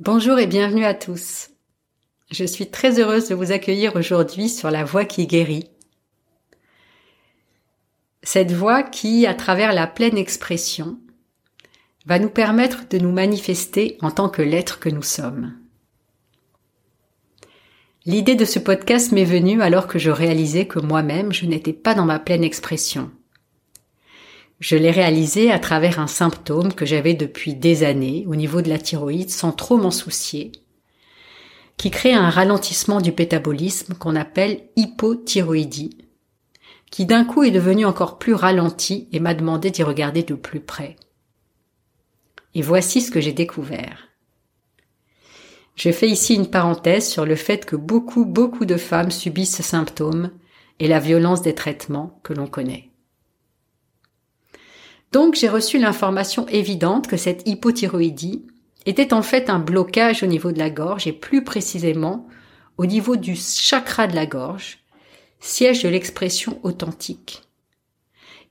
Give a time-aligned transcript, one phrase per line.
[0.00, 1.50] Bonjour et bienvenue à tous.
[2.30, 5.68] Je suis très heureuse de vous accueillir aujourd'hui sur la voie qui guérit.
[8.22, 10.98] Cette voie qui, à travers la pleine expression,
[12.06, 15.54] va nous permettre de nous manifester en tant que l'être que nous sommes.
[18.06, 21.94] L'idée de ce podcast m'est venue alors que je réalisais que moi-même je n'étais pas
[21.94, 23.10] dans ma pleine expression.
[24.62, 28.68] Je l'ai réalisé à travers un symptôme que j'avais depuis des années au niveau de
[28.68, 30.52] la thyroïde sans trop m'en soucier,
[31.76, 35.98] qui crée un ralentissement du métabolisme qu'on appelle hypothyroïdie,
[36.92, 40.60] qui d'un coup est devenu encore plus ralenti et m'a demandé d'y regarder de plus
[40.60, 40.94] près.
[42.54, 44.10] Et voici ce que j'ai découvert.
[45.74, 49.64] Je fais ici une parenthèse sur le fait que beaucoup, beaucoup de femmes subissent ce
[49.64, 50.30] symptôme
[50.78, 52.91] et la violence des traitements que l'on connaît.
[55.12, 58.46] Donc j'ai reçu l'information évidente que cette hypothyroïdie
[58.86, 62.26] était en fait un blocage au niveau de la gorge et plus précisément
[62.78, 64.78] au niveau du chakra de la gorge,
[65.38, 67.42] siège de l'expression authentique.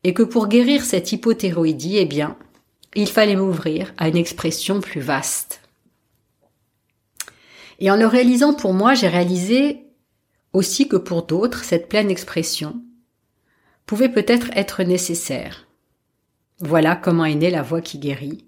[0.03, 2.37] Et que pour guérir cette hypothyroïdie, eh bien,
[2.95, 5.61] il fallait m'ouvrir à une expression plus vaste.
[7.79, 9.87] Et en le réalisant pour moi, j'ai réalisé
[10.53, 12.83] aussi que pour d'autres, cette pleine expression
[13.87, 15.67] pouvait peut-être être nécessaire.
[16.61, 18.45] Voilà comment est née la voix qui guérit,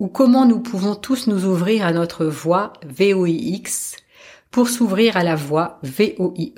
[0.00, 3.96] ou comment nous pouvons tous nous ouvrir à notre voix VOIX
[4.50, 6.54] pour s'ouvrir à la voix VOIE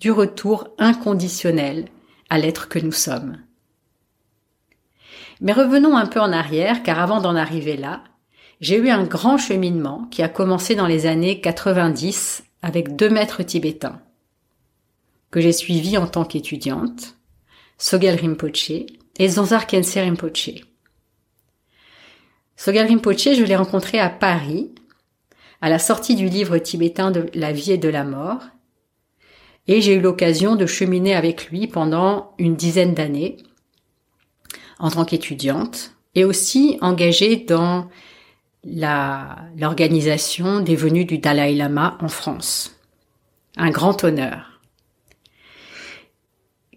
[0.00, 1.86] du retour inconditionnel
[2.28, 3.38] à l'être que nous sommes.
[5.40, 8.02] Mais revenons un peu en arrière, car avant d'en arriver là,
[8.60, 13.44] j'ai eu un grand cheminement qui a commencé dans les années 90 avec deux maîtres
[13.44, 14.02] tibétains,
[15.30, 17.16] que j'ai suivis en tant qu'étudiante,
[17.78, 18.86] Sogyal Rinpoche
[19.18, 20.50] et Zanzar Khyentse Rinpoche.
[22.66, 24.70] Rinpoche, je l'ai rencontré à Paris,
[25.60, 28.42] à la sortie du livre tibétain de la vie et de la mort,
[29.68, 33.36] et j'ai eu l'occasion de cheminer avec lui pendant une dizaine d'années
[34.78, 37.88] en tant qu'étudiante et aussi engagée dans
[38.64, 42.78] l'organisation des venues du Dalai Lama en France.
[43.56, 44.55] Un grand honneur.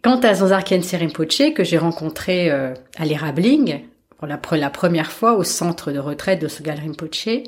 [0.01, 3.81] Quant à Zanzar Khyentse Rinpoche, que j'ai rencontré euh, à l'Erabling,
[4.17, 4.27] pour
[4.57, 7.43] la, première fois au centre de retraite de Sogal Rinpoche,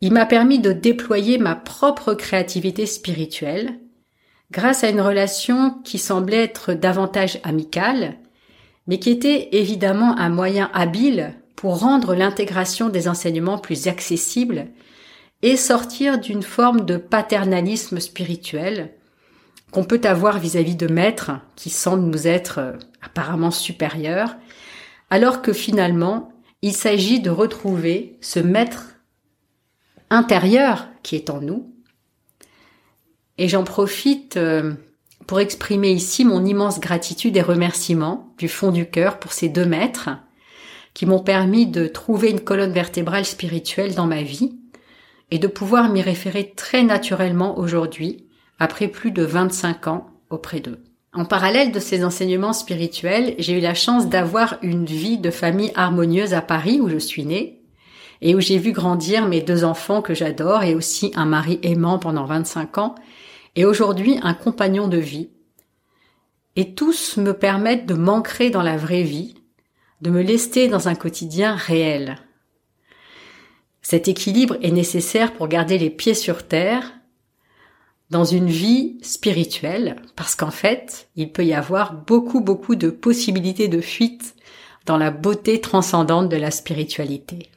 [0.00, 3.78] il m'a permis de déployer ma propre créativité spirituelle
[4.50, 8.16] grâce à une relation qui semblait être davantage amicale,
[8.86, 14.68] mais qui était évidemment un moyen habile pour rendre l'intégration des enseignements plus accessible
[15.42, 18.90] et sortir d'une forme de paternalisme spirituel
[19.76, 22.72] qu'on peut avoir vis-à-vis de maîtres qui semblent nous être euh,
[23.02, 24.34] apparemment supérieurs,
[25.10, 26.32] alors que finalement,
[26.62, 28.94] il s'agit de retrouver ce maître
[30.08, 31.74] intérieur qui est en nous.
[33.36, 34.72] Et j'en profite euh,
[35.26, 39.66] pour exprimer ici mon immense gratitude et remerciement du fond du cœur pour ces deux
[39.66, 40.08] maîtres
[40.94, 44.58] qui m'ont permis de trouver une colonne vertébrale spirituelle dans ma vie
[45.30, 48.25] et de pouvoir m'y référer très naturellement aujourd'hui
[48.58, 50.82] après plus de 25 ans auprès d'eux.
[51.12, 55.72] En parallèle de ces enseignements spirituels, j'ai eu la chance d'avoir une vie de famille
[55.74, 57.62] harmonieuse à Paris où je suis née
[58.20, 61.98] et où j'ai vu grandir mes deux enfants que j'adore et aussi un mari aimant
[61.98, 62.94] pendant 25 ans
[63.56, 65.30] et aujourd'hui un compagnon de vie.
[66.54, 69.34] Et tous me permettent de m'ancrer dans la vraie vie,
[70.02, 72.18] de me lester dans un quotidien réel.
[73.80, 76.92] Cet équilibre est nécessaire pour garder les pieds sur terre
[78.10, 83.68] dans une vie spirituelle, parce qu'en fait, il peut y avoir beaucoup, beaucoup de possibilités
[83.68, 84.34] de fuite
[84.84, 87.50] dans la beauté transcendante de la spiritualité.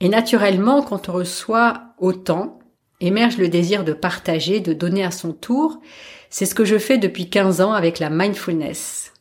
[0.00, 2.58] Et naturellement, quand on reçoit autant,
[3.00, 5.80] émerge le désir de partager, de donner à son tour.
[6.28, 9.11] C'est ce que je fais depuis 15 ans avec la mindfulness.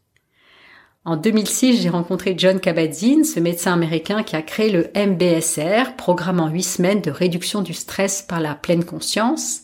[1.04, 6.40] En 2006, j'ai rencontré John Kabat-Zinn, ce médecin américain qui a créé le MBSR, programme
[6.40, 9.62] en 8 semaines de réduction du stress par la pleine conscience,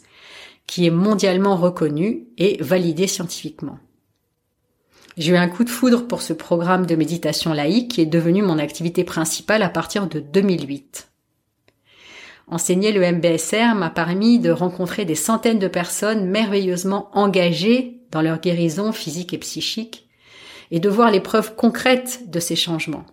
[0.65, 3.77] qui est mondialement reconnu et validé scientifiquement.
[5.15, 8.41] J'ai eu un coup de foudre pour ce programme de méditation laïque qui est devenu
[8.41, 11.07] mon activité principale à partir de 2008.
[12.47, 18.39] Enseigner le MBSR m'a permis de rencontrer des centaines de personnes merveilleusement engagées dans leur
[18.39, 20.06] guérison physique et psychique
[20.71, 23.05] et de voir les preuves concrètes de ces changements.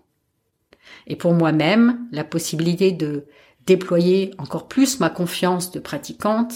[1.07, 3.27] Et pour moi-même, la possibilité de
[3.67, 6.55] déployer encore plus ma confiance de pratiquante,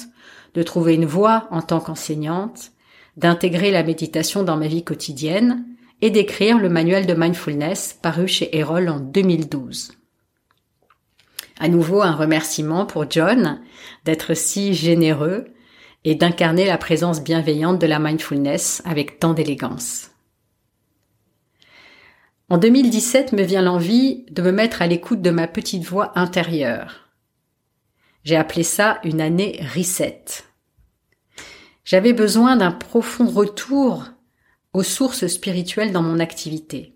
[0.55, 2.73] de trouver une voie en tant qu'enseignante,
[3.17, 5.65] d'intégrer la méditation dans ma vie quotidienne
[6.01, 9.93] et d'écrire le manuel de mindfulness paru chez Erol en 2012.
[11.59, 13.61] À nouveau un remerciement pour John
[14.05, 15.47] d'être si généreux
[16.05, 20.11] et d'incarner la présence bienveillante de la mindfulness avec tant d'élégance.
[22.51, 27.11] En 2017 me vient l'envie de me mettre à l'écoute de ma petite voix intérieure.
[28.25, 30.25] J'ai appelé ça une année reset.
[31.85, 34.05] J'avais besoin d'un profond retour
[34.73, 36.95] aux sources spirituelles dans mon activité.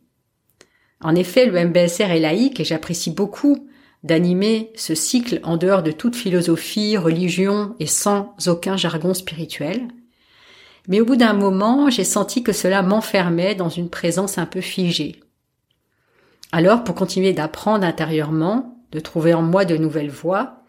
[1.02, 3.68] En effet, le MBSR est laïque et j'apprécie beaucoup
[4.04, 9.88] d'animer ce cycle en dehors de toute philosophie, religion et sans aucun jargon spirituel.
[10.88, 14.62] Mais au bout d'un moment, j'ai senti que cela m'enfermait dans une présence un peu
[14.62, 15.20] figée.
[16.52, 20.62] Alors, pour continuer d'apprendre intérieurement, de trouver en moi de nouvelles voies,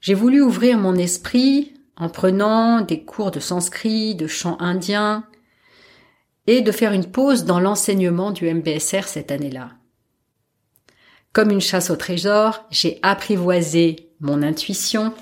[0.00, 5.24] j'ai voulu ouvrir mon esprit en prenant des cours de sanskrit, de chant indien,
[6.48, 9.70] et de faire une pause dans l'enseignement du MBSR cette année-là.
[11.32, 15.14] Comme une chasse au trésor, j'ai apprivoisé mon intuition,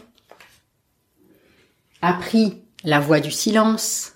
[2.01, 4.15] appris la voix du silence,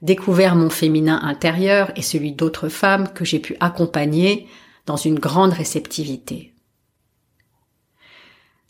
[0.00, 4.48] découvert mon féminin intérieur et celui d'autres femmes que j'ai pu accompagner
[4.86, 6.54] dans une grande réceptivité.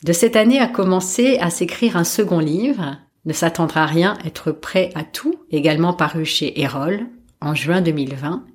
[0.03, 4.51] De cette année a commencé à s'écrire un second livre, Ne s'attendre à rien, être
[4.51, 7.07] prêt à tout, également paru chez Erol
[7.39, 8.45] en juin 2020.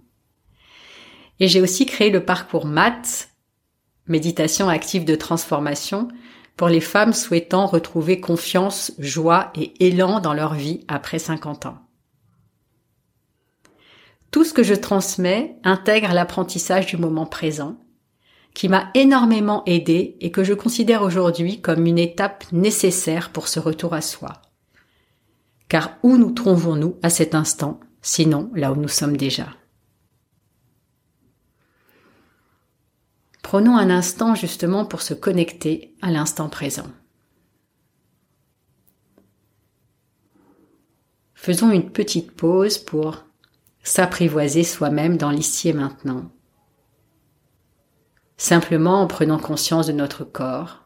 [1.41, 3.03] Et j'ai aussi créé le parcours MAT,
[4.07, 6.09] méditation active de transformation,
[6.57, 11.88] pour les femmes souhaitant retrouver confiance, joie et élan dans leur vie après 50 ans.
[14.31, 17.79] Tout ce que je transmets intègre l'apprentissage du moment présent,
[18.55, 23.61] qui m'a énormément aidé et que je considère aujourd'hui comme une étape nécessaire pour ce
[23.61, 24.43] retour à soi.
[25.69, 29.49] Car où nous trouvons-nous à cet instant, sinon là où nous sommes déjà?
[33.43, 36.89] Prenons un instant justement pour se connecter à l'instant présent.
[41.35, 43.28] Faisons une petite pause pour
[43.88, 46.31] s'apprivoiser soi-même dans l'ici et maintenant.
[48.37, 50.85] Simplement en prenant conscience de notre corps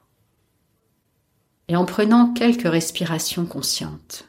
[1.67, 4.29] et en prenant quelques respirations conscientes.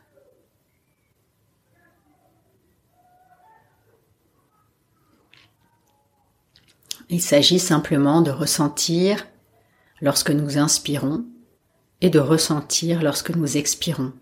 [7.09, 9.27] Il s'agit simplement de ressentir
[10.01, 11.25] lorsque nous inspirons
[12.01, 14.13] et de ressentir lorsque nous expirons.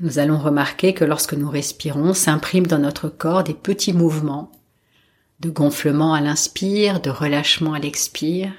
[0.00, 4.50] Nous allons remarquer que lorsque nous respirons, s'impriment dans notre corps des petits mouvements
[5.40, 8.52] de gonflement à l'inspire, de relâchement à l'expire.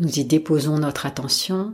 [0.00, 1.72] Nous y déposons notre attention.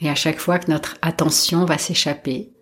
[0.00, 2.52] Et à chaque fois que notre attention va s'échapper,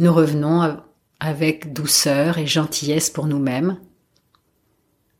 [0.00, 0.82] nous revenons
[1.20, 3.78] avec douceur et gentillesse pour nous-mêmes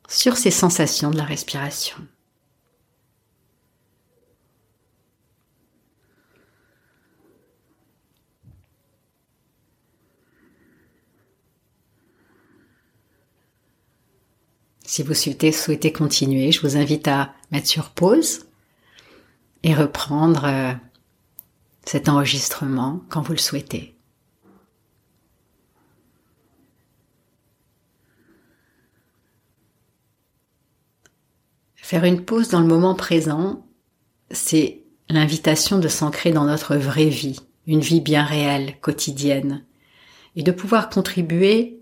[0.08, 1.96] sur ces sensations de la respiration.
[14.86, 18.46] Si vous souhaitez, continuer, je vous invite à mettre sur pause
[19.62, 20.72] et reprendre euh,
[21.84, 23.99] cet enregistrement quand vous le souhaitez.
[31.90, 33.66] Faire une pause dans le moment présent,
[34.30, 39.64] c'est l'invitation de s'ancrer dans notre vraie vie, une vie bien réelle, quotidienne,
[40.36, 41.80] et de pouvoir contribuer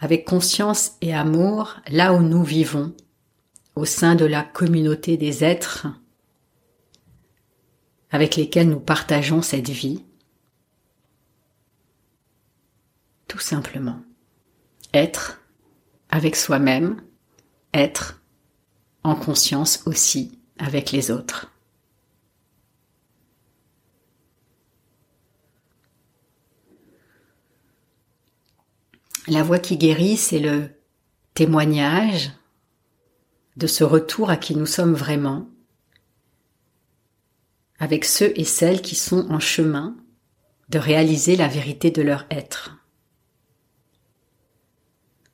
[0.00, 2.96] avec conscience et amour là où nous vivons,
[3.76, 5.86] au sein de la communauté des êtres
[8.10, 10.04] avec lesquels nous partageons cette vie.
[13.28, 14.00] Tout simplement.
[14.92, 15.40] Être
[16.10, 17.00] avec soi-même,
[17.72, 18.18] être
[19.04, 21.50] en conscience aussi avec les autres.
[29.26, 30.70] La voix qui guérit, c'est le
[31.34, 32.32] témoignage
[33.56, 35.48] de ce retour à qui nous sommes vraiment,
[37.78, 39.96] avec ceux et celles qui sont en chemin
[40.70, 42.77] de réaliser la vérité de leur être.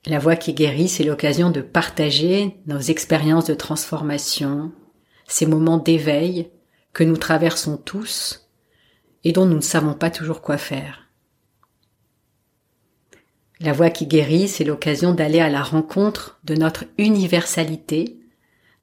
[0.06, 4.72] La voix qui guérit, c'est l'occasion de partager nos expériences de transformation,
[5.26, 6.50] ces moments d'éveil
[6.92, 8.50] que nous traversons tous
[9.24, 11.08] et dont nous ne savons pas toujours quoi faire.
[13.60, 18.18] La voix qui guérit, c'est l'occasion d'aller à la rencontre de notre universalité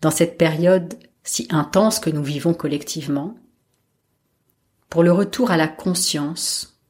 [0.01, 3.35] dans cette période si intense que nous vivons collectivement,
[4.89, 6.81] pour le retour à la conscience,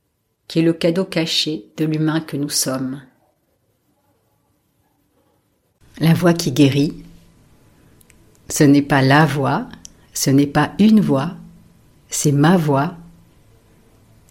[0.47, 3.01] qui est le cadeau caché de l'humain que nous sommes.
[6.01, 6.95] La voix qui guérit,
[8.49, 9.67] ce n'est pas la voix,
[10.15, 11.35] ce n'est pas une voix,
[12.09, 12.97] c'est ma voix,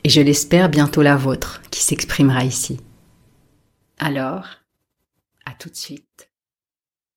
[0.03, 2.81] et je l'espère bientôt la vôtre qui s'exprimera ici.
[3.99, 4.49] Alors,
[5.47, 6.10] à tout de suite.